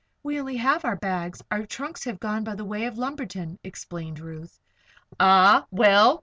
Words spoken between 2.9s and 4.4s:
Lumberton," explained